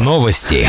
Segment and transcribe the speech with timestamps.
[0.00, 0.66] Новости.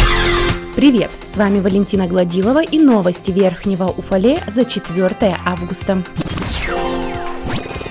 [0.75, 1.09] Привет!
[1.25, 6.03] С вами Валентина Гладилова и новости Верхнего Уфале за 4 августа.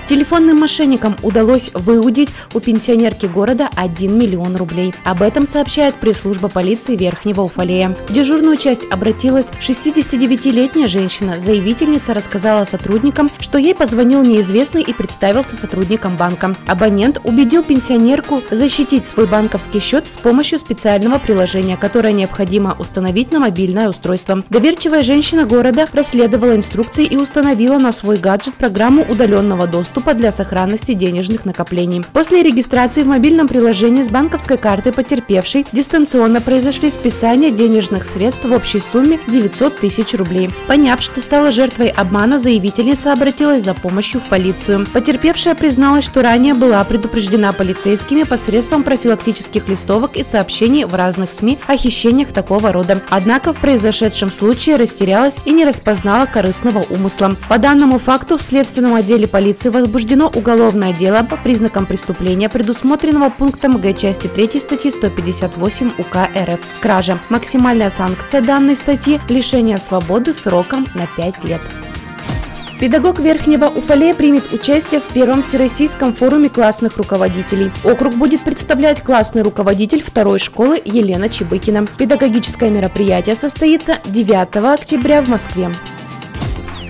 [0.09, 4.91] Телефонным мошенникам удалось выудить у пенсионерки города 1 миллион рублей.
[5.03, 7.95] Об этом сообщает пресс-служба полиции Верхнего Уфалея.
[8.07, 11.39] В дежурную часть обратилась 69-летняя женщина.
[11.39, 16.55] Заявительница рассказала сотрудникам, что ей позвонил неизвестный и представился сотрудником банка.
[16.65, 23.41] Абонент убедил пенсионерку защитить свой банковский счет с помощью специального приложения, которое необходимо установить на
[23.41, 24.43] мобильное устройство.
[24.49, 30.31] Доверчивая женщина города расследовала инструкции и установила на свой гаджет программу удаленного доступа доступа для
[30.31, 32.03] сохранности денежных накоплений.
[32.13, 38.53] После регистрации в мобильном приложении с банковской картой потерпевшей дистанционно произошли списания денежных средств в
[38.53, 40.49] общей сумме 900 тысяч рублей.
[40.67, 44.87] Поняв, что стала жертвой обмана, заявительница обратилась за помощью в полицию.
[44.93, 51.59] Потерпевшая призналась, что ранее была предупреждена полицейскими посредством профилактических листовок и сообщений в разных СМИ
[51.67, 53.01] о хищениях такого рода.
[53.09, 57.35] Однако в произошедшем случае растерялась и не распознала корыстного умысла.
[57.49, 63.31] По данному факту в следственном отделе полиции возбуждено возбуждено уголовное дело по признакам преступления, предусмотренного
[63.31, 66.59] пунктом Г части 3 статьи 158 УК РФ.
[66.79, 67.19] Кража.
[67.29, 71.61] Максимальная санкция данной статьи– лишение свободы сроком на 5 лет.
[72.79, 77.71] Педагог Верхнего Уфалея примет участие в первом всероссийском форуме классных руководителей.
[77.83, 81.87] Округ будет представлять классный руководитель второй школы Елена Чебыкина.
[81.97, 85.71] Педагогическое мероприятие состоится 9 октября в Москве.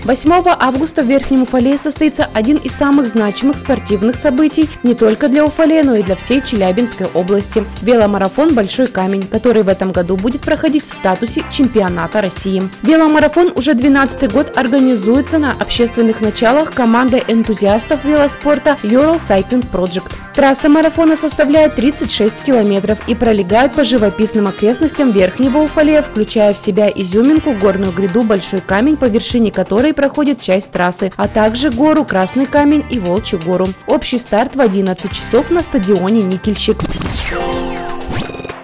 [0.06, 5.46] 8 августа в Верхнем Уфалее состоится один из самых значимых спортивных событий не только для
[5.46, 7.66] Уфалея, но и для всей Челябинской области.
[7.82, 12.70] Веломарафон «Большой камень», который в этом году будет проходить в статусе чемпионата России.
[12.82, 20.29] Веломарафон уже 12 год организуется на общественных началах командой энтузиастов велоспорта Ural Cycling Project.
[20.40, 26.88] Трасса марафона составляет 36 километров и пролегает по живописным окрестностям Верхнего Уфалея, включая в себя
[26.88, 32.46] изюминку, горную гряду Большой камень, по вершине которой проходит часть трассы, а также гору Красный
[32.46, 33.68] камень и Волчью гору.
[33.86, 36.78] Общий старт в 11 часов на стадионе Никельщик.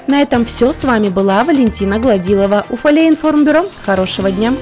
[0.08, 0.72] На этом все.
[0.72, 2.68] С вами была Валентина Гладилова.
[2.70, 3.66] Уфалей информбюро.
[3.86, 4.54] Хорошего дня.